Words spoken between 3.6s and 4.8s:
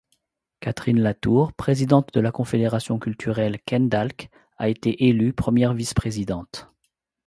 Kendalc'h a